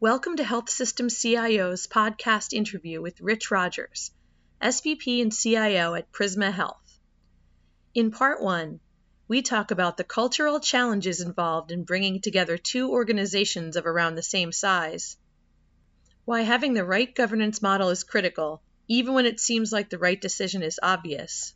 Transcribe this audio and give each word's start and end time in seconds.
Welcome 0.00 0.36
to 0.36 0.44
Health 0.44 0.70
System 0.70 1.08
CIO's 1.08 1.88
podcast 1.88 2.52
interview 2.52 3.02
with 3.02 3.20
Rich 3.20 3.50
Rogers, 3.50 4.12
SVP 4.62 5.20
and 5.20 5.36
CIO 5.36 5.94
at 5.94 6.12
Prisma 6.12 6.52
Health. 6.52 7.00
In 7.96 8.12
part 8.12 8.40
one, 8.40 8.78
we 9.26 9.42
talk 9.42 9.72
about 9.72 9.96
the 9.96 10.04
cultural 10.04 10.60
challenges 10.60 11.20
involved 11.20 11.72
in 11.72 11.82
bringing 11.82 12.20
together 12.20 12.56
two 12.56 12.92
organizations 12.92 13.74
of 13.74 13.86
around 13.86 14.14
the 14.14 14.22
same 14.22 14.52
size, 14.52 15.16
why 16.24 16.42
having 16.42 16.74
the 16.74 16.84
right 16.84 17.12
governance 17.12 17.60
model 17.60 17.88
is 17.88 18.04
critical, 18.04 18.62
even 18.86 19.14
when 19.14 19.26
it 19.26 19.40
seems 19.40 19.72
like 19.72 19.90
the 19.90 19.98
right 19.98 20.20
decision 20.20 20.62
is 20.62 20.78
obvious, 20.80 21.54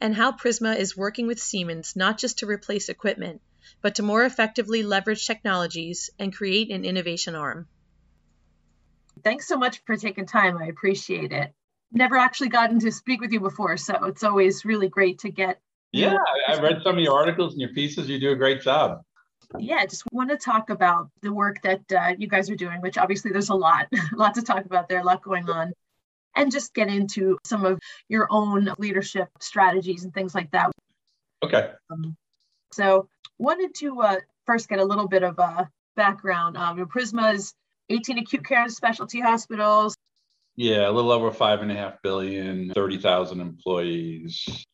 and 0.00 0.14
how 0.14 0.32
Prisma 0.32 0.78
is 0.78 0.96
working 0.96 1.26
with 1.26 1.42
Siemens 1.42 1.94
not 1.94 2.16
just 2.16 2.38
to 2.38 2.46
replace 2.46 2.88
equipment, 2.88 3.42
but 3.82 3.96
to 3.96 4.02
more 4.02 4.24
effectively 4.24 4.82
leverage 4.82 5.26
technologies 5.26 6.10
and 6.18 6.34
create 6.34 6.70
an 6.70 6.84
innovation 6.84 7.34
arm. 7.34 7.66
Thanks 9.24 9.48
so 9.48 9.56
much 9.56 9.82
for 9.84 9.96
taking 9.96 10.26
time. 10.26 10.58
I 10.58 10.66
appreciate 10.66 11.32
it. 11.32 11.52
Never 11.92 12.16
actually 12.16 12.50
gotten 12.50 12.78
to 12.80 12.92
speak 12.92 13.20
with 13.20 13.32
you 13.32 13.40
before, 13.40 13.76
so 13.76 14.04
it's 14.04 14.22
always 14.22 14.64
really 14.64 14.88
great 14.88 15.20
to 15.20 15.30
get. 15.30 15.60
Yeah, 15.92 16.16
I 16.46 16.60
read 16.60 16.82
some 16.82 16.96
of 16.96 17.02
your 17.02 17.18
articles 17.18 17.52
and 17.52 17.60
your 17.60 17.70
pieces. 17.70 18.08
You 18.08 18.20
do 18.20 18.30
a 18.30 18.36
great 18.36 18.60
job. 18.60 19.02
Yeah, 19.58 19.84
just 19.86 20.04
want 20.12 20.28
to 20.30 20.36
talk 20.36 20.68
about 20.68 21.08
the 21.22 21.32
work 21.32 21.62
that 21.62 21.80
uh, 21.90 22.14
you 22.18 22.28
guys 22.28 22.50
are 22.50 22.56
doing, 22.56 22.82
which 22.82 22.98
obviously 22.98 23.30
there's 23.30 23.48
a 23.48 23.54
lot, 23.54 23.86
a 24.12 24.16
lot 24.16 24.34
to 24.34 24.42
talk 24.42 24.66
about 24.66 24.88
there, 24.88 25.00
a 25.00 25.04
lot 25.04 25.22
going 25.22 25.48
on, 25.48 25.72
and 26.36 26.52
just 26.52 26.74
get 26.74 26.88
into 26.88 27.38
some 27.44 27.64
of 27.64 27.80
your 28.08 28.26
own 28.30 28.72
leadership 28.78 29.28
strategies 29.40 30.04
and 30.04 30.12
things 30.12 30.34
like 30.34 30.50
that. 30.50 30.70
Okay. 31.42 31.70
Um, 31.90 32.16
so 32.72 33.08
wanted 33.38 33.74
to 33.76 34.00
uh, 34.02 34.16
first 34.46 34.68
get 34.68 34.78
a 34.78 34.84
little 34.84 35.08
bit 35.08 35.22
of 35.22 35.38
a 35.38 35.70
background. 35.96 36.56
Um, 36.56 36.86
Prisma's 36.86 37.54
18 37.90 38.18
acute 38.18 38.44
care 38.44 38.68
specialty 38.68 39.20
hospitals. 39.20 39.96
Yeah, 40.56 40.88
a 40.88 40.90
little 40.90 41.12
over 41.12 41.30
five 41.30 41.62
and 41.62 41.70
a 41.70 41.74
half 41.74 42.02
billion, 42.02 42.72
30,000 42.74 43.40
employees. 43.40 44.66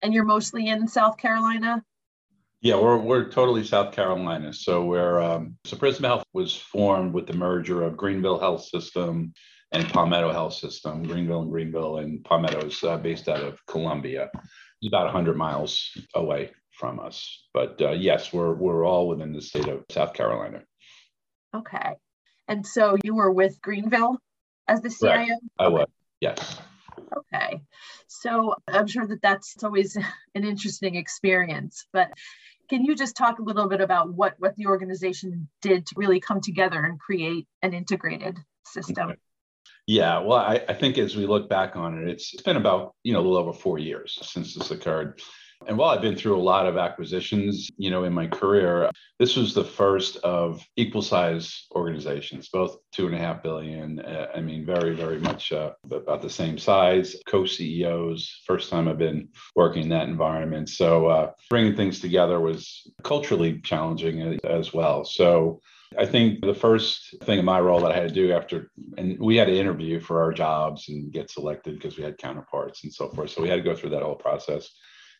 And 0.00 0.14
you're 0.14 0.24
mostly 0.24 0.68
in 0.68 0.86
South 0.86 1.16
Carolina? 1.16 1.82
Yeah, 2.60 2.76
we're, 2.76 2.96
we're 2.96 3.28
totally 3.28 3.64
South 3.64 3.92
Carolina. 3.92 4.52
So 4.52 4.84
we're, 4.84 5.20
um, 5.20 5.56
so 5.64 5.76
Prisma 5.76 6.06
Health 6.06 6.24
was 6.32 6.54
formed 6.54 7.12
with 7.12 7.26
the 7.26 7.32
merger 7.32 7.82
of 7.82 7.96
Greenville 7.96 8.38
Health 8.38 8.64
System 8.64 9.32
and 9.72 9.88
Palmetto 9.88 10.30
Health 10.30 10.54
System, 10.54 11.02
Greenville 11.02 11.42
and 11.42 11.50
Greenville, 11.50 11.96
and 11.98 12.22
Palmetto 12.22 12.66
is 12.66 12.82
uh, 12.84 12.98
based 12.98 13.28
out 13.28 13.42
of 13.42 13.58
Columbia, 13.66 14.30
about 14.86 15.06
100 15.06 15.36
miles 15.36 15.90
away 16.14 16.50
from 16.72 17.00
us. 17.00 17.44
But 17.54 17.80
uh, 17.80 17.92
yes, 17.92 18.32
we're 18.32 18.54
we're 18.54 18.84
all 18.84 19.08
within 19.08 19.32
the 19.32 19.42
state 19.42 19.68
of 19.68 19.84
South 19.90 20.14
Carolina. 20.14 20.62
Okay, 21.54 21.94
and 22.48 22.66
so 22.66 22.96
you 23.04 23.14
were 23.14 23.30
with 23.30 23.60
Greenville 23.60 24.18
as 24.68 24.80
the 24.80 24.90
CIO. 24.90 25.10
Right. 25.10 25.30
I 25.58 25.68
was. 25.68 25.86
Yes. 26.20 26.60
Okay, 27.16 27.60
so 28.06 28.54
I'm 28.68 28.86
sure 28.86 29.06
that 29.06 29.22
that's 29.22 29.62
always 29.62 29.96
an 30.34 30.44
interesting 30.44 30.96
experience, 30.96 31.86
but. 31.92 32.10
Can 32.70 32.86
you 32.86 32.94
just 32.94 33.16
talk 33.16 33.38
a 33.38 33.42
little 33.42 33.68
bit 33.68 33.82
about 33.82 34.14
what, 34.14 34.34
what 34.38 34.56
the 34.56 34.66
organization 34.66 35.46
did 35.60 35.84
to 35.84 35.94
really 35.98 36.20
come 36.20 36.40
together 36.40 36.82
and 36.82 36.98
create 36.98 37.46
an 37.60 37.74
integrated 37.74 38.38
system? 38.64 39.10
Okay. 39.10 39.18
Yeah, 39.86 40.20
well, 40.20 40.38
I, 40.38 40.64
I, 40.68 40.74
think 40.74 40.96
as 40.96 41.16
we 41.16 41.26
look 41.26 41.48
back 41.48 41.74
on 41.74 41.98
it, 41.98 42.08
it's, 42.08 42.32
it's 42.32 42.42
been 42.42 42.56
about 42.56 42.94
you 43.02 43.12
know 43.12 43.20
a 43.20 43.22
little 43.22 43.36
over 43.36 43.52
four 43.52 43.78
years 43.78 44.18
since 44.22 44.54
this 44.54 44.70
occurred. 44.70 45.20
And 45.66 45.78
while 45.78 45.90
I've 45.90 46.02
been 46.02 46.16
through 46.16 46.36
a 46.36 46.42
lot 46.42 46.66
of 46.66 46.76
acquisitions, 46.76 47.70
you 47.76 47.90
know, 47.90 48.04
in 48.04 48.12
my 48.12 48.26
career, 48.26 48.90
this 49.18 49.36
was 49.36 49.54
the 49.54 49.64
first 49.64 50.16
of 50.18 50.64
equal 50.76 51.02
size 51.02 51.66
organizations, 51.74 52.48
both 52.48 52.78
two 52.92 53.06
and 53.06 53.14
a 53.14 53.18
half 53.18 53.42
billion. 53.42 54.00
Uh, 54.00 54.28
I 54.34 54.40
mean, 54.40 54.66
very, 54.66 54.94
very 54.94 55.18
much 55.18 55.52
uh, 55.52 55.72
about 55.84 56.22
the 56.22 56.30
same 56.30 56.58
size, 56.58 57.16
co 57.26 57.46
CEOs. 57.46 58.42
First 58.46 58.70
time 58.70 58.88
I've 58.88 58.98
been 58.98 59.28
working 59.54 59.84
in 59.84 59.88
that 59.90 60.08
environment. 60.08 60.68
So 60.68 61.06
uh, 61.06 61.32
bringing 61.50 61.76
things 61.76 62.00
together 62.00 62.40
was 62.40 62.90
culturally 63.02 63.60
challenging 63.60 64.40
as 64.44 64.72
well. 64.72 65.04
So 65.04 65.60
I 65.98 66.06
think 66.06 66.44
the 66.44 66.54
first 66.54 67.14
thing 67.22 67.38
in 67.38 67.44
my 67.44 67.60
role 67.60 67.80
that 67.80 67.92
I 67.92 67.96
had 67.96 68.08
to 68.08 68.14
do 68.14 68.32
after, 68.32 68.70
and 68.96 69.18
we 69.18 69.36
had 69.36 69.48
to 69.48 69.58
interview 69.58 70.00
for 70.00 70.22
our 70.22 70.32
jobs 70.32 70.88
and 70.88 71.12
get 71.12 71.30
selected 71.30 71.74
because 71.74 71.96
we 71.96 72.04
had 72.04 72.18
counterparts 72.18 72.84
and 72.84 72.92
so 72.92 73.08
forth. 73.08 73.30
So 73.30 73.42
we 73.42 73.48
had 73.48 73.56
to 73.56 73.62
go 73.62 73.74
through 73.74 73.90
that 73.90 74.02
whole 74.02 74.14
process. 74.14 74.70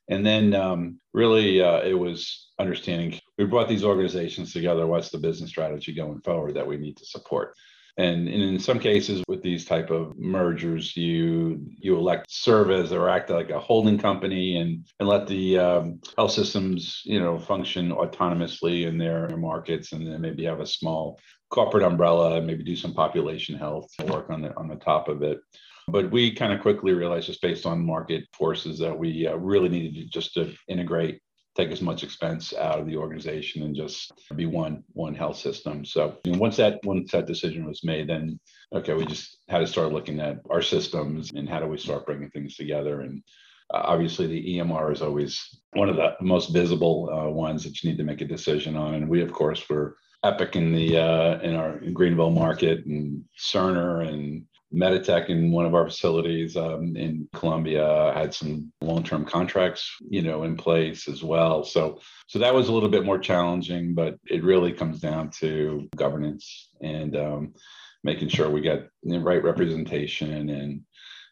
And 0.09 0.27
then 0.27 0.55
um, 0.55 1.01
really 1.13 1.63
uh, 1.63 1.81
it 1.81 1.95
was 1.95 2.51
understanding 2.59 3.19
we 3.39 3.45
brought 3.45 3.69
these 3.69 3.85
organizations 3.85 4.53
together. 4.53 4.87
What's 4.87 5.11
the 5.11 5.19
business 5.19 5.51
strategy 5.51 5.95
going 5.95 6.21
forward 6.21 6.55
that 6.55 6.67
we 6.67 6.77
need 6.77 6.97
to 6.99 7.07
support? 7.07 7.55
And, 7.99 8.27
in 8.27 8.59
some 8.59 8.79
cases 8.79 9.23
with 9.29 9.43
these 9.43 9.67
type 9.67 9.91
of 9.91 10.17
mergers, 10.17 10.97
you 10.97 11.61
you 11.79 11.97
elect 11.97 12.27
serve 12.31 12.71
as 12.71 12.91
or 12.91 13.11
act 13.11 13.29
like 13.29 13.51
a 13.51 13.61
holding 13.61 13.99
company 13.99 14.57
and, 14.57 14.87
and 14.99 15.09
let 15.09 15.27
the 15.27 15.59
um, 15.59 16.01
health 16.17 16.33
systems 16.33 17.03
you 17.05 17.21
know 17.21 17.39
function 17.39 17.91
autonomously 17.91 18.87
in 18.87 18.97
their 18.97 19.29
markets 19.37 19.93
and 19.93 20.07
then 20.07 20.23
maybe 20.23 20.45
have 20.45 20.61
a 20.61 20.67
small 20.67 21.19
corporate 21.51 21.85
umbrella 21.85 22.39
and 22.39 22.47
maybe 22.47 22.65
do 22.65 22.77
some 22.77 22.95
population 22.95 23.59
health 23.59 23.91
work 24.07 24.31
on 24.31 24.41
the 24.41 24.57
on 24.57 24.69
the 24.69 24.77
top 24.77 25.09
of 25.09 25.23
it. 25.23 25.39
But 25.88 26.10
we 26.10 26.34
kind 26.34 26.53
of 26.53 26.60
quickly 26.60 26.93
realized, 26.93 27.26
just 27.26 27.43
based 27.43 27.66
on 27.66 27.84
market 27.84 28.25
forces, 28.37 28.78
that 28.78 28.97
we 28.97 29.26
uh, 29.26 29.37
really 29.37 29.69
needed 29.69 29.94
to 29.94 30.04
just 30.06 30.34
to 30.34 30.54
integrate, 30.69 31.20
take 31.56 31.70
as 31.70 31.82
much 31.82 32.03
expense 32.03 32.54
out 32.54 32.78
of 32.78 32.87
the 32.87 32.97
organization, 32.97 33.62
and 33.62 33.75
just 33.75 34.12
be 34.37 34.47
one 34.47 34.84
one 34.93 35.15
health 35.15 35.37
system. 35.37 35.84
So 35.84 36.19
you 36.25 36.32
know, 36.32 36.38
once 36.38 36.56
that 36.56 36.81
once 36.84 37.12
that 37.12 37.26
decision 37.26 37.66
was 37.66 37.84
made, 37.84 38.09
then 38.09 38.38
okay, 38.75 38.94
we 38.94 39.06
just 39.06 39.38
had 39.48 39.59
to 39.59 39.66
start 39.66 39.93
looking 39.93 40.20
at 40.20 40.38
our 40.50 40.62
systems 40.62 41.31
and 41.34 41.48
how 41.48 41.60
do 41.60 41.66
we 41.66 41.78
start 41.78 42.06
bringing 42.06 42.31
things 42.31 42.56
together 42.56 43.03
and. 43.03 43.22
Uh, 43.72 43.84
obviously, 43.87 44.26
the 44.26 44.59
EMR 44.59 44.93
is 44.93 45.00
always 45.00 45.62
one 45.72 45.88
of 45.88 45.97
the 45.97 46.14
most 46.20 46.53
visible 46.53 47.09
uh, 47.10 47.31
ones 47.31 47.64
that 47.64 47.82
you 47.82 47.88
need 47.88 47.97
to 47.97 48.04
make 48.04 48.20
a 48.20 48.26
decision 48.26 48.76
on, 48.76 48.93
and 48.93 49.09
we, 49.09 49.22
of 49.22 49.32
course, 49.32 49.66
were 49.70 49.97
Epic 50.25 50.54
in 50.54 50.72
the 50.72 50.97
uh, 50.97 51.41
in 51.41 51.56
our 51.56 51.81
Greenville 51.93 52.31
market 52.31 52.87
and 52.87 53.25
Cerner 53.37 54.06
and 54.06 54.44
Meditech 54.75 55.28
in 55.28 55.50
one 55.50 55.66
of 55.66 55.75
our 55.75 55.87
facilities 55.87 56.56
um, 56.56 56.97
in 56.97 57.28
Columbia 57.34 58.12
had 58.15 58.33
some 58.33 58.72
long-term 58.81 59.25
contracts, 59.25 59.97
you 60.09 60.22
know, 60.22 60.44
in 60.44 60.56
place 60.56 61.09
as 61.09 61.22
well. 61.22 61.65
So, 61.65 62.00
so 62.27 62.38
that 62.38 62.55
was 62.55 62.69
a 62.69 62.72
little 62.72 62.88
bit 62.88 63.05
more 63.05 63.19
challenging, 63.19 63.94
but 63.94 64.16
it 64.27 64.43
really 64.43 64.72
comes 64.72 65.00
down 65.00 65.31
to 65.41 65.88
governance 65.94 66.71
and 66.81 67.16
um, 67.16 67.55
making 68.03 68.28
sure 68.28 68.50
we 68.50 68.61
get 68.61 68.88
the 69.03 69.19
right 69.19 69.43
representation. 69.43 70.49
And 70.49 70.81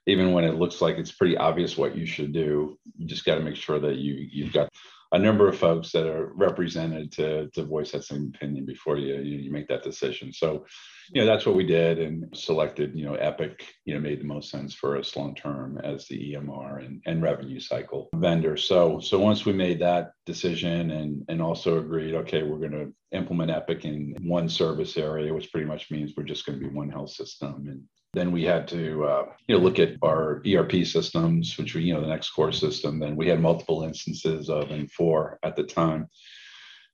even 0.06 0.32
when 0.32 0.44
it 0.44 0.56
looks 0.56 0.80
like 0.80 0.98
it's 0.98 1.12
pretty 1.12 1.36
obvious 1.36 1.76
what 1.76 1.96
you 1.96 2.06
should 2.06 2.32
do, 2.32 2.78
you 2.98 3.06
just 3.06 3.24
got 3.24 3.36
to 3.36 3.42
make 3.42 3.56
sure 3.56 3.78
that 3.80 3.96
you 3.96 4.28
you've 4.30 4.52
got 4.52 4.68
a 5.12 5.19
number 5.19 5.48
of 5.48 5.59
folks 5.59 5.91
that 5.93 6.06
are 6.06 6.32
represented 6.34 7.10
to, 7.12 7.48
to 7.50 7.65
voice 7.65 7.91
that 7.93 8.04
same 8.04 8.32
opinion 8.34 8.65
before 8.65 8.97
you, 8.97 9.16
you, 9.16 9.38
you 9.38 9.50
make 9.50 9.66
that 9.69 9.82
decision. 9.82 10.32
So, 10.32 10.65
you 11.12 11.21
know, 11.21 11.26
that's 11.26 11.44
what 11.44 11.56
we 11.56 11.66
did 11.66 11.98
and 11.98 12.26
selected, 12.32 12.93
you 12.94 13.04
know, 13.04 13.15
Epic, 13.15 13.66
you 13.84 13.94
know, 13.94 14.00
made 14.00 14.21
the 14.21 14.26
most 14.26 14.50
sense 14.50 14.72
for 14.72 14.97
us 14.97 15.16
long 15.16 15.34
term 15.34 15.78
as 15.82 16.06
the 16.06 16.34
EMR 16.34 16.84
and, 16.84 17.03
and 17.06 17.22
revenue 17.22 17.59
cycle 17.59 18.09
vendor. 18.15 18.56
So, 18.56 19.00
so 19.00 19.19
once 19.19 19.44
we 19.44 19.53
made 19.53 19.81
that 19.81 20.12
decision 20.26 20.93
and, 20.93 21.25
and 21.28 21.42
also 21.42 21.78
agreed, 21.78 22.15
okay, 22.15 22.44
we're 22.44 22.59
going 22.59 22.71
to 22.72 22.92
implement 23.10 23.50
Epic 23.50 23.84
in 23.84 24.15
one 24.22 24.48
service 24.48 24.97
area, 24.97 25.34
which 25.34 25.50
pretty 25.50 25.66
much 25.66 25.91
means 25.91 26.12
we're 26.16 26.22
just 26.22 26.47
going 26.47 26.60
to 26.60 26.69
be 26.69 26.72
one 26.72 26.91
health 26.91 27.10
system 27.10 27.66
and 27.66 27.82
then 28.12 28.32
we 28.32 28.43
had 28.43 28.66
to, 28.69 29.04
uh, 29.04 29.26
you 29.47 29.56
know, 29.56 29.62
look 29.62 29.78
at 29.78 29.94
our 30.03 30.43
ERP 30.47 30.84
systems, 30.84 31.56
which 31.56 31.75
were, 31.75 31.81
you 31.81 31.94
know, 31.94 32.00
the 32.00 32.09
next 32.09 32.31
core 32.31 32.53
system. 32.53 32.98
Then 32.98 33.15
we 33.16 33.28
had 33.28 33.41
multiple 33.41 33.84
instances 33.84 34.48
of 34.50 34.69
Infor 34.69 35.37
at 35.43 35.54
the 35.54 35.62
time, 35.62 36.09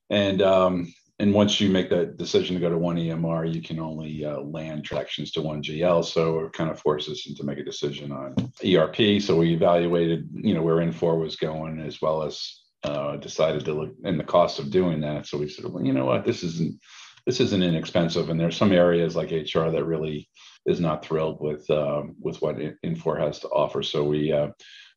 and 0.09 0.41
um, 0.41 0.93
and 1.19 1.33
once 1.33 1.59
you 1.59 1.69
make 1.69 1.89
that 1.89 2.17
decision 2.17 2.55
to 2.55 2.61
go 2.61 2.69
to 2.69 2.77
one 2.77 2.97
EMR, 2.97 3.51
you 3.51 3.61
can 3.61 3.79
only 3.79 4.23
uh, 4.23 4.39
land 4.41 4.85
transactions 4.85 5.31
to 5.31 5.41
one 5.41 5.63
GL. 5.63 6.05
So 6.05 6.41
it 6.41 6.53
kind 6.53 6.69
of 6.69 6.79
forces 6.79 7.25
us 7.27 7.35
to 7.35 7.43
make 7.43 7.57
a 7.57 7.63
decision 7.63 8.11
on 8.11 8.35
ERP. 8.63 9.19
So 9.21 9.35
we 9.35 9.53
evaluated, 9.53 10.29
you 10.33 10.53
know, 10.53 10.61
where 10.61 10.77
Infor 10.77 11.19
was 11.19 11.35
going, 11.35 11.79
as 11.79 11.99
well 12.01 12.21
as 12.21 12.61
uh, 12.83 13.17
decided 13.17 13.65
to 13.65 13.73
look 13.73 13.95
and 14.03 14.19
the 14.19 14.23
cost 14.23 14.59
of 14.59 14.69
doing 14.69 15.01
that. 15.01 15.25
So 15.25 15.39
we 15.39 15.49
said, 15.49 15.65
well, 15.65 15.83
you 15.83 15.93
know 15.93 16.05
what, 16.05 16.23
this 16.23 16.43
isn't 16.43 16.79
this 17.25 17.39
isn't 17.41 17.63
inexpensive, 17.63 18.29
and 18.29 18.39
there's 18.39 18.55
some 18.55 18.71
areas 18.71 19.15
like 19.15 19.31
HR 19.31 19.69
that 19.69 19.83
really 19.83 20.29
is 20.67 20.79
not 20.81 21.03
thrilled 21.03 21.39
with 21.39 21.67
um, 21.71 22.15
with 22.19 22.41
what 22.41 22.57
Infor 22.85 23.19
has 23.19 23.39
to 23.39 23.47
offer. 23.47 23.81
So 23.81 24.03
we 24.03 24.31
uh, 24.31 24.49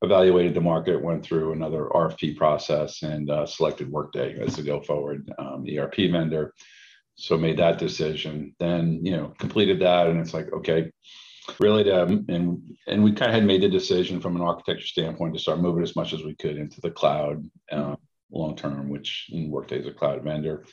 evaluated 0.03 0.53
the 0.53 0.61
market, 0.61 1.03
went 1.03 1.25
through 1.25 1.53
another 1.53 1.89
RFP 1.95 2.37
process, 2.37 3.03
and 3.03 3.31
uh, 3.31 3.47
selected 3.47 3.91
Workday 3.91 4.39
as 4.41 4.57
the 4.57 4.63
go 4.63 4.81
forward 4.83 5.33
um, 5.39 5.65
ERP 5.73 5.97
vendor. 6.11 6.53
So 7.15 7.39
made 7.39 7.59
that 7.59 7.79
decision. 7.79 8.55
Then 8.59 9.01
you 9.05 9.17
know 9.17 9.33
completed 9.39 9.81
that, 9.81 10.09
and 10.09 10.21
it's 10.21 10.35
like 10.35 10.53
okay, 10.53 10.91
really 11.61 11.85
to 11.85 12.03
and 12.03 12.61
and 12.89 13.05
we 13.05 13.13
kind 13.13 13.31
of 13.31 13.35
had 13.35 13.47
made 13.47 13.63
the 13.63 13.69
decision 13.69 14.21
from 14.21 14.37
an 14.37 14.43
architecture 14.43 14.87
standpoint 14.87 15.35
to 15.35 15.41
start 15.41 15.61
moving 15.61 15.85
as 15.85 15.97
much 15.97 16.13
as 16.13 16.25
we 16.25 16.35
could 16.35 16.57
into 16.57 16.81
the 16.81 16.91
cloud 16.91 17.49
uh, 17.71 17.95
long 18.33 18.57
term, 18.57 18.89
which 18.89 19.31
Workday 19.33 19.79
is 19.79 19.87
a 19.87 19.93
cloud 19.93 20.25
vendor 20.25 20.65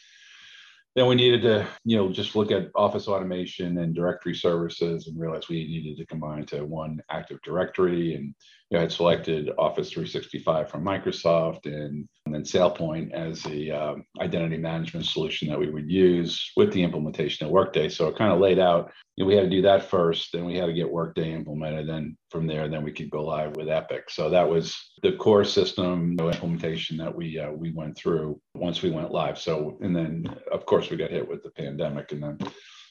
then 0.97 1.05
we 1.05 1.13
needed 1.13 1.43
to, 1.43 1.67
you 1.85 1.95
know, 1.95 2.11
just 2.11 2.35
look 2.35 2.49
at 2.49 2.71
office 2.73 3.07
automation 3.07 3.77
and 3.77 3.93
directory 3.93 4.33
services 4.33 5.05
and 5.05 5.19
realize 5.19 5.47
we 5.47 5.63
needed 5.67 5.95
to 5.95 6.05
combine 6.07 6.43
to 6.47 6.65
one 6.65 6.99
Active 7.11 7.39
Directory. 7.43 8.15
And 8.15 8.33
you 8.69 8.75
know, 8.75 8.79
I 8.79 8.81
had 8.81 8.91
selected 8.91 9.49
Office 9.57 9.89
365 9.91 10.69
from 10.69 10.83
Microsoft 10.83 11.65
and, 11.65 12.07
and 12.25 12.35
then 12.35 12.43
SailPoint 12.43 13.13
as 13.13 13.41
the 13.43 13.71
um, 13.71 14.03
identity 14.19 14.57
management 14.57 15.05
solution 15.05 15.47
that 15.47 15.59
we 15.59 15.69
would 15.69 15.89
use 15.89 16.51
with 16.57 16.73
the 16.73 16.83
implementation 16.83 17.45
of 17.45 17.53
Workday. 17.53 17.87
So 17.87 18.09
it 18.09 18.17
kind 18.17 18.33
of 18.33 18.39
laid 18.39 18.59
out, 18.59 18.91
you 19.15 19.23
know, 19.23 19.29
we 19.29 19.35
had 19.35 19.43
to 19.43 19.49
do 19.49 19.61
that 19.61 19.89
first, 19.89 20.33
then 20.33 20.43
we 20.43 20.57
had 20.57 20.65
to 20.65 20.73
get 20.73 20.91
Workday 20.91 21.31
implemented. 21.31 21.87
Then 21.87 22.17
from 22.29 22.45
there, 22.45 22.67
then 22.67 22.83
we 22.83 22.91
could 22.91 23.09
go 23.09 23.23
live 23.23 23.55
with 23.55 23.69
Epic. 23.69 24.09
So 24.09 24.29
that 24.29 24.49
was 24.49 24.77
the 25.01 25.13
core 25.13 25.45
system 25.45 26.15
know, 26.17 26.29
implementation 26.29 26.97
that 26.97 27.15
we 27.15 27.39
uh, 27.39 27.51
we 27.51 27.71
went 27.71 27.97
through 27.97 28.39
once 28.53 28.81
we 28.81 28.91
went 28.91 29.11
live. 29.11 29.37
So 29.37 29.77
and 29.81 29.95
then 29.95 30.25
of 30.51 30.65
course 30.65 30.89
we 30.89 30.97
got 30.97 31.11
hit 31.11 31.27
with 31.27 31.43
the 31.43 31.51
pandemic 31.51 32.11
and 32.11 32.23
then 32.23 32.37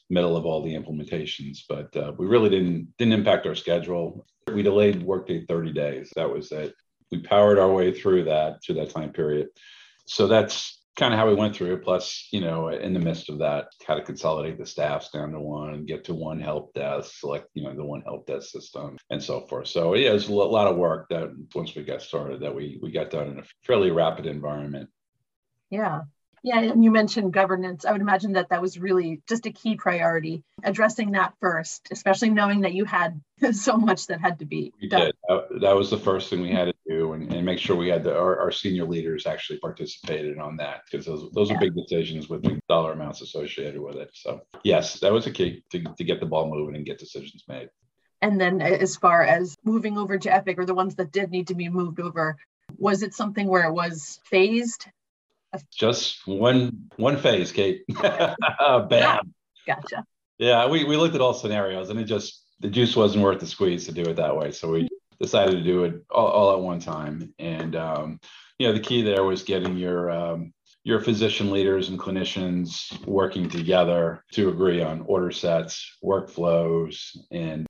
middle 0.08 0.36
of 0.36 0.46
all 0.46 0.62
the 0.62 0.74
implementations, 0.74 1.60
but 1.68 1.94
uh, 1.96 2.12
we 2.16 2.26
really 2.26 2.50
didn't 2.50 2.92
didn't 2.98 3.14
impact 3.14 3.46
our 3.46 3.54
schedule. 3.54 4.26
We 4.52 4.62
delayed 4.62 5.02
workday 5.02 5.44
30 5.44 5.72
days. 5.72 6.12
That 6.16 6.32
was 6.32 6.52
it. 6.52 6.74
We 7.10 7.18
powered 7.20 7.58
our 7.58 7.72
way 7.72 7.92
through 7.92 8.24
that 8.24 8.62
through 8.62 8.76
that 8.76 8.90
time 8.90 9.12
period. 9.12 9.48
So 10.06 10.26
that's 10.26 10.80
kind 10.96 11.12
of 11.12 11.20
how 11.20 11.28
we 11.28 11.34
went 11.34 11.54
through. 11.54 11.78
Plus, 11.80 12.28
you 12.32 12.40
know, 12.40 12.68
in 12.68 12.92
the 12.92 12.98
midst 12.98 13.28
of 13.28 13.38
that, 13.38 13.66
how 13.86 13.94
to 13.94 14.02
consolidate 14.02 14.58
the 14.58 14.66
staffs 14.66 15.10
down 15.10 15.32
to 15.32 15.40
one, 15.40 15.84
get 15.84 16.04
to 16.04 16.14
one 16.14 16.40
help 16.40 16.72
desk, 16.74 17.12
select, 17.18 17.48
you 17.54 17.64
know, 17.64 17.74
the 17.74 17.84
one 17.84 18.00
help 18.02 18.26
desk 18.26 18.50
system, 18.50 18.96
and 19.10 19.22
so 19.22 19.42
forth. 19.42 19.68
So 19.68 19.94
yeah, 19.94 20.10
it 20.10 20.14
was 20.14 20.28
a 20.28 20.32
lot 20.32 20.66
of 20.66 20.76
work 20.76 21.08
that 21.10 21.30
once 21.54 21.74
we 21.74 21.84
got 21.84 22.02
started, 22.02 22.40
that 22.40 22.54
we 22.54 22.78
we 22.82 22.90
got 22.90 23.10
done 23.10 23.28
in 23.28 23.38
a 23.38 23.44
fairly 23.64 23.90
rapid 23.90 24.26
environment. 24.26 24.88
Yeah, 25.70 26.02
yeah, 26.46 26.60
and 26.60 26.84
you 26.84 26.92
mentioned 26.92 27.32
governance. 27.32 27.84
I 27.84 27.90
would 27.90 28.00
imagine 28.00 28.34
that 28.34 28.50
that 28.50 28.62
was 28.62 28.78
really 28.78 29.20
just 29.28 29.46
a 29.46 29.50
key 29.50 29.74
priority, 29.74 30.44
addressing 30.62 31.10
that 31.10 31.34
first, 31.40 31.88
especially 31.90 32.30
knowing 32.30 32.60
that 32.60 32.72
you 32.72 32.84
had 32.84 33.20
so 33.52 33.76
much 33.76 34.06
that 34.06 34.20
had 34.20 34.38
to 34.38 34.44
be 34.44 34.72
we 34.80 34.88
done. 34.88 35.10
Did. 35.28 35.60
That 35.60 35.74
was 35.74 35.90
the 35.90 35.98
first 35.98 36.30
thing 36.30 36.42
we 36.42 36.52
had 36.52 36.66
to 36.66 36.74
do, 36.88 37.14
and, 37.14 37.32
and 37.32 37.44
make 37.44 37.58
sure 37.58 37.74
we 37.74 37.88
had 37.88 38.04
the, 38.04 38.16
our, 38.16 38.38
our 38.38 38.52
senior 38.52 38.84
leaders 38.84 39.26
actually 39.26 39.58
participated 39.58 40.38
on 40.38 40.56
that 40.58 40.82
because 40.88 41.04
those 41.04 41.28
those 41.32 41.50
yeah. 41.50 41.56
are 41.56 41.60
big 41.60 41.74
decisions 41.74 42.28
with 42.28 42.42
big 42.42 42.60
dollar 42.68 42.92
amounts 42.92 43.22
associated 43.22 43.80
with 43.80 43.96
it. 43.96 44.10
So 44.12 44.42
yes, 44.62 45.00
that 45.00 45.12
was 45.12 45.26
a 45.26 45.32
key 45.32 45.64
to, 45.72 45.82
to 45.82 46.04
get 46.04 46.20
the 46.20 46.26
ball 46.26 46.48
moving 46.48 46.76
and 46.76 46.86
get 46.86 47.00
decisions 47.00 47.42
made. 47.48 47.70
And 48.22 48.40
then 48.40 48.62
as 48.62 48.94
far 48.94 49.24
as 49.24 49.56
moving 49.64 49.98
over 49.98 50.16
to 50.16 50.32
Epic 50.32 50.60
or 50.60 50.64
the 50.64 50.76
ones 50.76 50.94
that 50.94 51.10
did 51.10 51.32
need 51.32 51.48
to 51.48 51.56
be 51.56 51.68
moved 51.68 51.98
over, 51.98 52.36
was 52.78 53.02
it 53.02 53.14
something 53.14 53.48
where 53.48 53.64
it 53.64 53.72
was 53.72 54.20
phased 54.24 54.86
just 55.72 56.26
one 56.26 56.88
one 56.96 57.16
phase, 57.16 57.52
Kate. 57.52 57.82
Bam. 58.02 59.32
Gotcha. 59.66 60.04
Yeah, 60.38 60.68
we, 60.68 60.84
we 60.84 60.96
looked 60.96 61.14
at 61.14 61.20
all 61.20 61.34
scenarios 61.34 61.90
and 61.90 61.98
it 61.98 62.04
just 62.04 62.44
the 62.60 62.68
juice 62.68 62.94
wasn't 62.94 63.24
worth 63.24 63.40
the 63.40 63.46
squeeze 63.46 63.86
to 63.86 63.92
do 63.92 64.02
it 64.02 64.16
that 64.16 64.36
way. 64.36 64.50
So 64.50 64.70
we 64.70 64.88
decided 65.20 65.52
to 65.52 65.62
do 65.62 65.84
it 65.84 66.04
all, 66.10 66.28
all 66.28 66.52
at 66.52 66.60
one 66.60 66.78
time. 66.78 67.34
And 67.38 67.74
um, 67.74 68.20
you 68.58 68.66
know, 68.66 68.72
the 68.72 68.80
key 68.80 69.02
there 69.02 69.24
was 69.24 69.42
getting 69.42 69.76
your 69.76 70.10
um, 70.10 70.52
your 70.84 71.00
physician 71.00 71.50
leaders 71.50 71.88
and 71.88 71.98
clinicians 71.98 73.04
working 73.06 73.48
together 73.48 74.24
to 74.32 74.48
agree 74.50 74.82
on 74.82 75.04
order 75.06 75.32
sets, 75.32 75.96
workflows, 76.02 77.16
and 77.32 77.65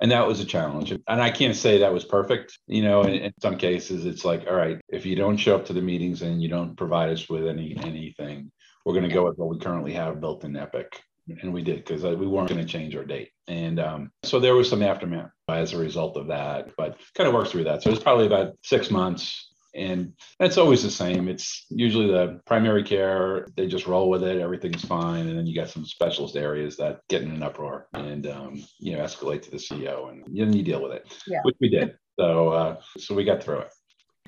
and 0.00 0.10
that 0.10 0.26
was 0.26 0.40
a 0.40 0.44
challenge. 0.44 0.90
And 0.90 1.02
i 1.06 1.30
can't 1.30 1.56
say 1.56 1.78
that 1.78 1.92
was 1.92 2.04
perfect 2.04 2.58
you 2.66 2.82
know 2.82 3.02
in, 3.02 3.14
in, 3.14 3.32
some 3.40 3.56
cases 3.56 4.04
it's 4.06 4.24
like 4.24 4.46
all 4.46 4.54
right 4.54 4.78
if 4.88 5.06
you 5.06 5.16
don't 5.16 5.36
show 5.36 5.54
up 5.54 5.66
to 5.66 5.72
the 5.72 5.80
meetings 5.80 6.22
and 6.22 6.42
you 6.42 6.48
don't 6.48 6.76
provide 6.76 7.10
us 7.10 7.28
with 7.28 7.46
any 7.46 7.76
anything 7.82 8.50
we're 8.86 8.92
going 8.92 9.08
to 9.08 9.12
go 9.12 9.24
with 9.24 9.36
what 9.36 9.48
we 9.48 9.58
currently 9.58 9.92
have 9.94 10.20
built 10.20 10.44
in 10.44 10.56
epic. 10.56 11.02
And 11.42 11.52
we 11.52 11.62
did 11.62 11.78
because 11.78 12.04
uh, 12.04 12.14
we 12.16 12.28
weren't 12.28 12.48
going 12.48 12.64
to 12.64 12.72
change 12.72 12.94
our 12.94 13.04
date. 13.04 13.30
And 13.48 13.80
um, 13.80 14.12
so 14.22 14.38
there 14.38 14.54
was 14.54 14.70
some 14.70 14.80
aftermath 14.80 15.32
as 15.48 15.72
a 15.72 15.78
result 15.78 16.16
of 16.16 16.28
that 16.28 16.70
but 16.76 16.96
kind 17.16 17.26
of 17.26 17.34
worked 17.34 17.50
through 17.50 17.64
that. 17.64 17.82
So 17.82 17.90
it's 17.90 18.02
probably 18.02 18.26
about 18.26 18.56
six 18.62 18.88
months 18.88 19.45
and 19.76 20.14
it's 20.40 20.58
always 20.58 20.82
the 20.82 20.90
same. 20.90 21.28
It's 21.28 21.66
usually 21.70 22.08
the 22.08 22.40
primary 22.46 22.82
care, 22.82 23.46
they 23.56 23.66
just 23.66 23.86
roll 23.86 24.08
with 24.08 24.24
it, 24.24 24.40
everything's 24.40 24.84
fine. 24.84 25.28
And 25.28 25.38
then 25.38 25.46
you 25.46 25.54
got 25.54 25.68
some 25.68 25.84
specialist 25.84 26.36
areas 26.36 26.76
that 26.78 27.00
get 27.08 27.22
in 27.22 27.30
an 27.30 27.42
uproar 27.42 27.88
and, 27.92 28.26
um, 28.26 28.64
you 28.78 28.96
know, 28.96 29.02
escalate 29.02 29.42
to 29.42 29.50
the 29.50 29.58
CEO 29.58 30.10
and 30.10 30.24
then 30.34 30.52
you 30.52 30.62
deal 30.62 30.82
with 30.82 30.92
it, 30.92 31.12
yeah. 31.26 31.40
which 31.42 31.56
we 31.60 31.68
did. 31.68 31.96
So, 32.18 32.48
uh, 32.48 32.76
so 32.98 33.14
we 33.14 33.24
got 33.24 33.42
through 33.42 33.60
it. 33.60 33.72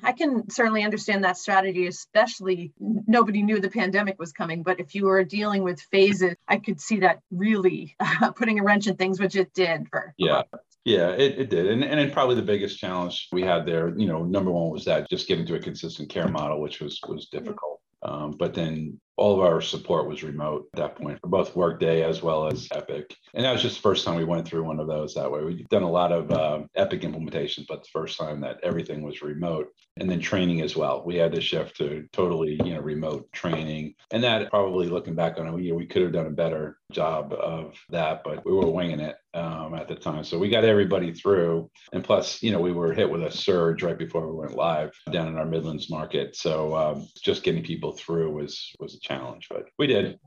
I 0.03 0.13
can 0.13 0.49
certainly 0.49 0.83
understand 0.83 1.23
that 1.23 1.37
strategy, 1.37 1.87
especially 1.87 2.71
nobody 2.79 3.41
knew 3.41 3.59
the 3.59 3.69
pandemic 3.69 4.17
was 4.17 4.31
coming. 4.31 4.63
But 4.63 4.79
if 4.79 4.95
you 4.95 5.05
were 5.05 5.23
dealing 5.23 5.63
with 5.63 5.81
phases, 5.81 6.35
I 6.47 6.57
could 6.57 6.79
see 6.79 7.01
that 7.01 7.19
really 7.31 7.95
uh, 7.99 8.31
putting 8.35 8.59
a 8.59 8.63
wrench 8.63 8.87
in 8.87 8.95
things, 8.95 9.19
which 9.19 9.35
it 9.35 9.53
did 9.53 9.87
for. 9.89 10.13
Yeah. 10.17 10.43
Yeah, 10.89 11.09
it, 11.09 11.37
it 11.37 11.49
did. 11.51 11.67
And, 11.67 11.83
and 11.83 12.11
probably 12.11 12.33
the 12.33 12.41
biggest 12.41 12.79
challenge 12.79 13.27
we 13.31 13.43
had 13.43 13.63
there, 13.63 13.93
you 13.95 14.07
know, 14.07 14.23
number 14.23 14.49
one 14.49 14.71
was 14.71 14.85
that 14.85 15.07
just 15.07 15.27
getting 15.27 15.45
to 15.45 15.53
a 15.53 15.59
consistent 15.59 16.09
care 16.09 16.27
model, 16.27 16.59
which 16.59 16.81
was 16.81 16.99
was 17.07 17.27
difficult. 17.27 17.79
Um, 18.01 18.31
but 18.39 18.55
then 18.55 18.99
all 19.19 19.33
of 19.33 19.45
our 19.45 19.59
support 19.59 20.07
was 20.07 20.23
remote 20.23 20.69
at 20.73 20.79
that 20.79 20.95
point 20.95 21.19
for 21.19 21.27
both 21.27 21.53
Workday 21.53 22.03
as 22.03 22.23
well 22.23 22.47
as 22.47 22.69
Epic. 22.71 23.13
And 23.33 23.43
that 23.43 23.51
was 23.51 23.61
just 23.61 23.75
the 23.75 23.81
first 23.81 24.05
time 24.05 24.15
we 24.15 24.23
went 24.23 24.47
through 24.47 24.63
one 24.63 24.79
of 24.79 24.87
those 24.87 25.13
that 25.13 25.29
way. 25.29 25.43
We've 25.43 25.67
done 25.67 25.83
a 25.83 25.91
lot 25.91 26.13
of 26.13 26.31
uh, 26.31 26.63
Epic 26.75 27.01
implementations, 27.01 27.65
but 27.67 27.83
the 27.83 27.89
first 27.91 28.17
time 28.17 28.39
that 28.41 28.61
everything 28.63 29.01
was 29.01 29.21
remote 29.21 29.73
and 29.97 30.09
then 30.09 30.21
training 30.21 30.61
as 30.61 30.77
well. 30.77 31.03
We 31.05 31.17
had 31.17 31.33
to 31.33 31.41
shift 31.41 31.75
to 31.77 32.07
totally, 32.13 32.59
you 32.63 32.73
know, 32.73 32.79
remote 32.79 33.29
training. 33.33 33.95
And 34.11 34.23
that 34.23 34.49
probably 34.49 34.87
looking 34.87 35.15
back 35.15 35.37
on 35.37 35.47
it, 35.47 35.51
know, 35.51 35.75
we 35.75 35.85
could 35.85 36.01
have 36.01 36.13
done 36.13 36.27
a 36.27 36.31
better 36.31 36.77
job 36.93 37.33
of 37.33 37.75
that, 37.89 38.23
but 38.23 38.45
we 38.45 38.53
were 38.53 38.69
winging 38.69 39.01
it 39.01 39.17
um, 39.33 39.75
at 39.75 39.87
the 39.87 39.95
time. 39.95 40.23
So 40.23 40.39
we 40.39 40.49
got 40.49 40.63
everybody 40.63 41.13
through. 41.13 41.69
And 41.93 42.03
plus, 42.03 42.41
you 42.41 42.51
know, 42.51 42.59
we 42.59 42.71
were 42.71 42.93
hit 42.93 43.09
with 43.09 43.23
a 43.23 43.31
surge 43.31 43.83
right 43.83 43.97
before 43.97 44.27
we 44.27 44.39
went 44.39 44.55
live 44.55 44.91
down 45.11 45.27
in 45.27 45.37
our 45.37 45.45
Midlands 45.45 45.89
market. 45.89 46.35
So 46.35 46.75
um, 46.75 47.07
just 47.21 47.43
getting 47.43 47.63
people 47.63 47.91
through 47.93 48.31
was 48.31 48.71
was 48.79 48.95
a 48.95 48.99
challenge, 49.09 49.47
but 49.49 49.65
we 49.77 49.87
did. 49.87 50.19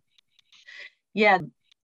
Yeah, 1.15 1.39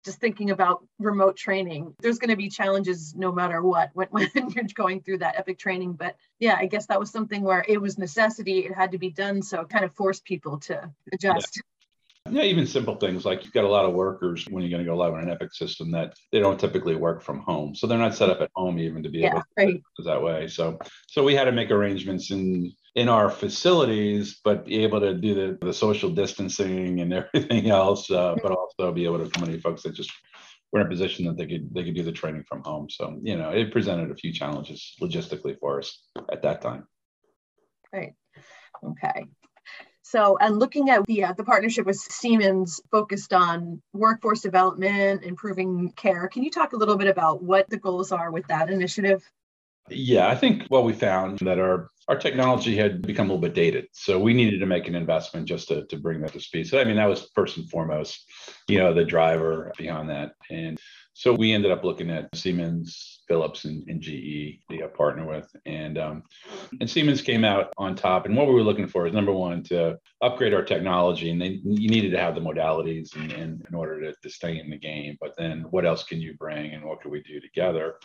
just 0.04 0.20
thinking 0.20 0.50
about 0.50 0.86
remote 0.98 1.36
training, 1.36 1.94
there's 2.00 2.18
going 2.18 2.30
to 2.30 2.36
be 2.36 2.48
challenges 2.48 3.14
no 3.14 3.32
matter 3.32 3.62
what 3.62 3.90
when, 3.92 4.08
when 4.10 4.50
you're 4.50 4.64
going 4.74 5.02
through 5.02 5.18
that 5.18 5.38
epic 5.38 5.58
training. 5.58 5.94
But 5.94 6.16
yeah, 6.38 6.56
I 6.58 6.66
guess 6.66 6.86
that 6.86 7.00
was 7.00 7.10
something 7.10 7.42
where 7.42 7.64
it 7.68 7.80
was 7.80 7.98
necessity, 7.98 8.60
it 8.60 8.74
had 8.74 8.92
to 8.92 8.98
be 8.98 9.10
done. 9.10 9.42
So 9.42 9.60
it 9.60 9.68
kind 9.68 9.84
of 9.84 9.94
forced 9.94 10.24
people 10.24 10.58
to 10.60 10.90
adjust. 11.12 11.56
Yeah. 11.56 11.62
Yeah, 12.30 12.42
even 12.42 12.66
simple 12.66 12.96
things 12.96 13.24
like 13.24 13.44
you've 13.44 13.54
got 13.54 13.64
a 13.64 13.68
lot 13.68 13.86
of 13.86 13.94
workers 13.94 14.44
when 14.50 14.62
you're 14.62 14.70
going 14.70 14.84
to 14.84 14.90
go 14.90 14.96
live 14.96 15.14
on 15.14 15.20
an 15.20 15.30
Epic 15.30 15.54
system 15.54 15.90
that 15.92 16.14
they 16.30 16.40
don't 16.40 16.60
typically 16.60 16.94
work 16.94 17.22
from 17.22 17.38
home, 17.38 17.74
so 17.74 17.86
they're 17.86 17.96
not 17.96 18.14
set 18.14 18.28
up 18.28 18.42
at 18.42 18.50
home 18.54 18.78
even 18.78 19.02
to 19.02 19.08
be 19.08 19.20
yeah, 19.20 19.30
able 19.30 19.40
to 19.40 19.46
right. 19.56 19.82
that 20.04 20.22
way. 20.22 20.46
So, 20.46 20.78
so 21.06 21.24
we 21.24 21.34
had 21.34 21.44
to 21.44 21.52
make 21.52 21.70
arrangements 21.70 22.30
and 22.30 22.70
in 22.94 23.08
our 23.08 23.30
facilities, 23.30 24.40
but 24.42 24.64
be 24.64 24.82
able 24.82 25.00
to 25.00 25.14
do 25.14 25.34
the, 25.34 25.66
the 25.66 25.72
social 25.72 26.10
distancing 26.10 27.00
and 27.00 27.12
everything 27.34 27.70
else, 27.70 28.10
uh, 28.10 28.34
but 28.42 28.52
also 28.52 28.92
be 28.92 29.04
able 29.04 29.18
to 29.18 29.24
accommodate 29.24 29.62
folks 29.62 29.82
that 29.82 29.94
just 29.94 30.12
were 30.72 30.80
in 30.80 30.86
a 30.86 30.90
position 30.90 31.24
that 31.26 31.36
they 31.36 31.46
could 31.46 31.72
they 31.74 31.84
could 31.84 31.94
do 31.94 32.02
the 32.02 32.12
training 32.12 32.44
from 32.48 32.62
home. 32.64 32.90
So 32.90 33.18
you 33.22 33.36
know, 33.36 33.50
it 33.50 33.72
presented 33.72 34.10
a 34.10 34.16
few 34.16 34.32
challenges 34.32 34.94
logistically 35.00 35.58
for 35.58 35.78
us 35.78 36.02
at 36.30 36.42
that 36.42 36.60
time. 36.60 36.86
Right. 37.92 38.14
Okay. 38.84 39.26
So, 40.02 40.38
and 40.38 40.58
looking 40.58 40.88
at 40.88 41.04
the 41.04 41.24
uh, 41.24 41.32
the 41.34 41.44
partnership 41.44 41.84
with 41.84 41.96
Siemens 41.96 42.80
focused 42.90 43.34
on 43.34 43.82
workforce 43.92 44.40
development, 44.40 45.22
improving 45.22 45.92
care. 45.92 46.28
Can 46.28 46.42
you 46.42 46.50
talk 46.50 46.72
a 46.72 46.76
little 46.76 46.96
bit 46.96 47.08
about 47.08 47.42
what 47.42 47.68
the 47.68 47.76
goals 47.76 48.10
are 48.10 48.30
with 48.30 48.46
that 48.46 48.70
initiative? 48.70 49.22
Yeah, 49.90 50.28
I 50.28 50.34
think 50.34 50.64
what 50.68 50.84
we 50.84 50.92
found 50.92 51.38
that 51.40 51.58
our 51.58 51.90
our 52.08 52.16
technology 52.16 52.74
had 52.74 53.02
become 53.02 53.28
a 53.28 53.34
little 53.34 53.42
bit 53.42 53.54
dated. 53.54 53.86
So 53.92 54.18
we 54.18 54.32
needed 54.32 54.60
to 54.60 54.66
make 54.66 54.88
an 54.88 54.94
investment 54.94 55.46
just 55.46 55.68
to, 55.68 55.84
to 55.86 55.96
bring 55.98 56.22
that 56.22 56.32
to 56.32 56.40
speed. 56.40 56.66
So 56.66 56.80
I 56.80 56.84
mean 56.84 56.96
that 56.96 57.08
was 57.08 57.30
first 57.34 57.58
and 57.58 57.68
foremost, 57.68 58.24
you 58.66 58.78
know, 58.78 58.94
the 58.94 59.04
driver 59.04 59.72
beyond 59.76 60.08
that. 60.08 60.32
And 60.50 60.78
so 61.12 61.34
we 61.34 61.52
ended 61.52 61.72
up 61.72 61.82
looking 61.82 62.10
at 62.10 62.34
Siemens, 62.34 63.24
Philips, 63.26 63.64
and, 63.64 63.82
and 63.88 64.00
GE 64.00 64.60
to 64.70 64.88
partner 64.96 65.26
with. 65.26 65.50
And 65.66 65.98
um, 65.98 66.22
and 66.80 66.88
Siemens 66.88 67.22
came 67.22 67.44
out 67.44 67.72
on 67.76 67.96
top. 67.96 68.24
And 68.24 68.36
what 68.36 68.46
we 68.46 68.54
were 68.54 68.62
looking 68.62 68.86
for 68.86 69.04
is 69.06 69.12
number 69.12 69.32
one 69.32 69.64
to 69.64 69.98
upgrade 70.22 70.54
our 70.54 70.62
technology, 70.62 71.30
and 71.30 71.42
they 71.42 71.60
you 71.64 71.90
needed 71.90 72.12
to 72.12 72.20
have 72.20 72.36
the 72.36 72.40
modalities 72.40 73.16
in, 73.16 73.32
in, 73.32 73.60
in 73.68 73.74
order 73.74 74.00
to, 74.00 74.14
to 74.22 74.30
stay 74.30 74.60
in 74.60 74.70
the 74.70 74.78
game. 74.78 75.18
But 75.20 75.34
then 75.36 75.64
what 75.70 75.84
else 75.84 76.04
can 76.04 76.20
you 76.20 76.34
bring, 76.34 76.72
and 76.72 76.84
what 76.84 77.02
can 77.02 77.10
we 77.10 77.20
do 77.24 77.40
together? 77.40 77.96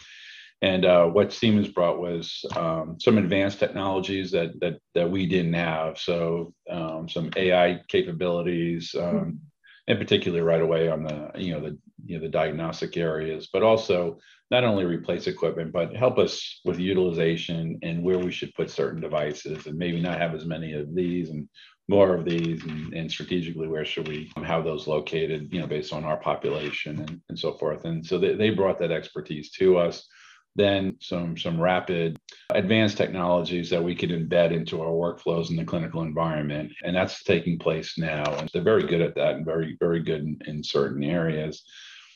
And 0.64 0.86
uh, 0.86 1.08
what 1.08 1.34
Siemens 1.34 1.68
brought 1.68 2.00
was 2.00 2.46
um, 2.56 2.96
some 2.98 3.18
advanced 3.18 3.60
technologies 3.60 4.32
that 4.32 4.58
that 4.62 4.80
that 4.96 5.12
we 5.12 5.26
didn't 5.26 5.56
have. 5.56 6.00
So 6.00 6.54
um, 6.70 7.10
some 7.10 7.32
AI 7.36 7.82
capabilities, 7.90 8.96
um, 8.98 9.42
in 9.90 9.98
particular, 9.98 10.42
right 10.46 10.62
away 10.62 10.88
on 10.88 11.04
the 11.04 11.32
you 11.36 11.54
know 11.54 11.60
the 11.60 11.78
you 12.06 12.16
know 12.16 12.24
the 12.24 12.30
diagnostic 12.30 12.96
areas, 12.96 13.50
but 13.52 13.62
also 13.62 14.20
not 14.52 14.64
only 14.64 14.86
replace 14.86 15.28
equipment, 15.28 15.74
but 15.74 15.94
help 15.94 16.18
us 16.18 16.62
with 16.64 16.80
utilization 16.80 17.78
and 17.82 18.02
where 18.02 18.20
we 18.20 18.32
should 18.32 18.54
put 18.54 18.72
certain 18.72 19.02
devices, 19.02 19.68
and 19.68 19.78
maybe 19.78 20.00
not 20.00 20.18
have 20.18 20.34
as 20.34 20.46
many 20.46 20.72
of 20.72 20.96
these, 20.96 21.30
and 21.30 21.50
more 21.90 22.16
of 22.16 22.24
these 22.24 22.64
and, 22.64 22.94
and, 22.94 23.12
strategically 23.12 23.68
where 23.68 23.84
should 23.84 24.08
we 24.08 24.32
have 24.46 24.64
those 24.64 24.88
located 24.88 25.52
you 25.52 25.60
know 25.60 25.68
based 25.68 25.92
on 25.92 26.06
our 26.06 26.16
population 26.16 27.00
and, 27.02 27.20
and 27.28 27.38
so 27.38 27.52
forth. 27.58 27.84
And 27.84 28.06
so 28.06 28.18
they, 28.18 28.36
they 28.36 28.52
brought 28.52 28.80
that 28.80 28.94
expertise 28.94 29.52
to 29.60 29.78
us 29.78 30.08
then 30.56 30.98
some 31.00 31.38
some 31.38 31.60
rapid 31.60 32.20
advanced 32.52 32.98
technologies 32.98 33.70
that 33.70 33.84
we 33.84 33.96
could 33.96 34.12
embed 34.12 34.52
into 34.52 34.82
our 34.82 34.92
workflows 34.92 35.50
in 35.50 35.56
the 35.56 35.66
clinical 35.66 36.02
environment. 36.02 36.72
And 36.84 36.96
that's 36.96 37.24
taking 37.24 37.58
place 37.58 37.98
now. 37.98 38.24
And 38.36 38.50
they're 38.54 38.62
very 38.62 38.84
good 38.84 39.02
at 39.02 39.16
that 39.16 39.36
and 39.36 39.46
very 39.46 39.76
very 39.80 40.02
good 40.02 40.22
in, 40.22 40.38
in 40.46 40.64
certain 40.64 41.04
areas. 41.04 41.64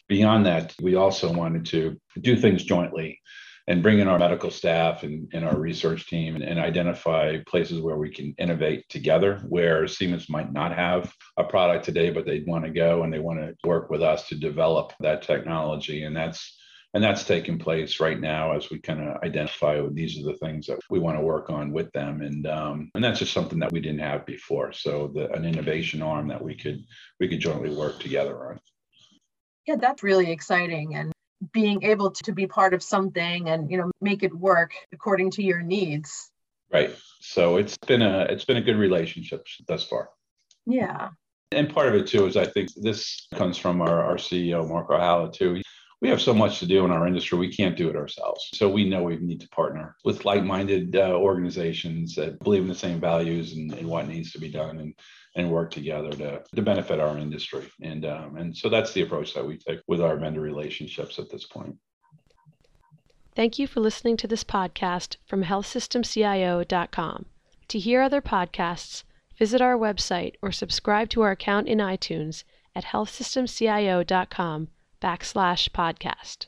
Beyond 0.08 0.46
that 0.46 0.74
we 0.82 0.96
also 0.96 1.32
wanted 1.32 1.66
to 1.68 2.00
do 2.22 2.36
things 2.36 2.64
jointly 2.64 3.20
and 3.70 3.84
bring 3.84 4.00
in 4.00 4.08
our 4.08 4.18
medical 4.18 4.50
staff 4.50 5.04
and, 5.04 5.30
and 5.34 5.44
our 5.44 5.60
research 5.60 6.08
team 6.08 6.36
and, 6.36 6.44
and, 6.44 6.58
identify 6.58 7.36
places 7.46 7.82
where 7.82 7.98
we 7.98 8.10
can 8.10 8.34
innovate 8.38 8.88
together 8.88 9.44
where 9.50 9.86
siemens 9.88 10.30
might 10.30 10.54
not 10.54 10.74
have 10.74 11.14
a 11.36 11.44
product 11.44 11.84
today 11.84 12.10
but 12.10 12.26
they'd 12.26 12.48
want 12.48 12.64
to 12.64 12.72
go 12.72 13.04
and 13.04 13.12
they 13.12 13.20
want 13.20 13.40
to 13.40 13.54
work 13.68 13.90
with 13.90 14.02
us 14.02 14.28
to 14.30 14.36
develop 14.36 14.94
that 15.02 15.22
technology. 15.22 16.04
And 16.04 16.16
that's 16.16 16.58
and 16.98 17.04
that's 17.04 17.26
taking 17.26 17.60
place 17.60 18.00
right 18.00 18.20
now 18.20 18.54
as 18.54 18.72
we 18.72 18.80
kind 18.80 19.08
of 19.08 19.22
identify 19.22 19.80
these 19.92 20.20
are 20.20 20.24
the 20.24 20.38
things 20.40 20.66
that 20.66 20.80
we 20.90 20.98
want 20.98 21.16
to 21.16 21.24
work 21.24 21.52
on 21.52 21.72
with 21.72 21.92
them. 21.92 22.24
And 22.24 22.48
um, 22.48 22.90
and 22.96 23.04
that's 23.04 23.20
just 23.20 23.34
something 23.34 23.60
that 23.60 23.72
we 23.72 23.80
didn't 23.80 24.00
have 24.00 24.26
before. 24.26 24.74
So 24.74 25.12
the, 25.14 25.32
an 25.32 25.46
innovation 25.46 26.02
arm 26.02 26.28
that 26.30 26.44
we 26.44 26.56
could 26.56 26.84
we 27.20 27.28
could 27.28 27.40
jointly 27.40 27.70
work 27.70 28.00
together 28.00 28.50
on. 28.50 28.60
Yeah 29.68 29.76
that's 29.80 30.02
really 30.02 30.32
exciting. 30.32 30.96
And 30.96 31.14
being 31.54 31.84
able 31.84 32.10
to 32.10 32.32
be 32.32 32.48
part 32.48 32.74
of 32.74 32.82
something 32.82 33.48
and 33.48 33.70
you 33.70 33.78
know 33.78 33.92
make 34.02 34.24
it 34.24 34.34
work 34.36 34.72
according 34.92 35.30
to 35.32 35.44
your 35.44 35.62
needs. 35.62 36.32
Right. 36.74 36.96
So 37.20 37.58
it's 37.58 37.78
been 37.78 38.02
a 38.02 38.22
it's 38.22 38.46
been 38.46 38.58
a 38.58 38.62
good 38.64 38.78
relationship 38.78 39.46
thus 39.68 39.84
far. 39.84 40.10
Yeah. 40.66 41.10
And 41.52 41.72
part 41.72 41.90
of 41.90 41.94
it 41.94 42.08
too 42.08 42.26
is 42.26 42.36
i 42.36 42.46
think 42.46 42.70
this 42.76 43.28
comes 43.36 43.56
from 43.56 43.82
our, 43.82 44.04
our 44.04 44.16
ceo 44.16 44.68
Mark 44.68 44.90
O'Halla 44.90 45.32
too 45.32 45.62
we 46.02 46.10
have 46.10 46.22
so 46.22 46.34
much 46.34 46.60
to 46.60 46.68
do 46.68 46.86
in 46.86 46.92
our 46.92 47.08
industry, 47.08 47.38
we 47.38 47.52
can't 47.52 47.76
do 47.76 47.90
it 47.90 47.96
ourselves. 47.96 48.50
So 48.54 48.70
we 48.70 48.88
know 48.88 49.04
we 49.04 49.18
need 49.18 49.42
to 49.42 49.50
partner 49.50 49.96
with 50.06 50.26
like 50.26 50.44
minded 50.44 50.96
uh, 50.96 51.14
organizations 51.14 52.14
that 52.16 52.40
believe 52.40 52.62
in 52.62 52.68
the 52.68 52.76
same 52.76 53.00
values 53.00 53.54
and, 53.54 53.74
and, 53.74 53.88
what 53.88 54.08
needs 54.08 54.32
to 54.34 54.40
be 54.40 54.52
done 54.52 54.78
and, 54.78 54.94
and 55.36 55.50
work 55.50 55.72
together 55.72 56.12
to, 56.12 56.44
to 56.56 56.62
benefit 56.62 57.00
our 57.00 57.18
industry. 57.18 57.68
And, 57.82 58.06
um, 58.06 58.38
and 58.38 58.56
so 58.56 58.70
that's 58.70 58.94
the 58.94 59.02
approach 59.02 59.34
that 59.34 59.46
we 59.46 59.58
take 59.58 59.80
with 59.88 60.00
our 60.00 60.18
vendor 60.18 60.42
relationships 60.42 61.18
at 61.18 61.32
this 61.32 61.46
point. 61.46 61.76
Thank 63.36 63.58
you 63.58 63.66
for 63.66 63.80
listening 63.80 64.18
to 64.18 64.28
this 64.28 64.44
podcast 64.44 65.18
from 65.26 65.44
healthsystemcio.com. 65.44 67.26
To 67.70 67.80
hear 67.80 68.02
other 68.02 68.22
podcasts, 68.22 69.04
visit 69.38 69.62
our 69.62 69.76
website 69.78 70.36
or 70.44 70.52
subscribe 70.52 71.10
to 71.10 71.22
our 71.22 71.32
account 71.32 71.68
in 71.68 71.80
iTunes 71.80 72.44
at 72.76 72.86
healthsystemcio.com 72.86 74.68
backslash 75.02 75.70
podcast. 75.70 76.48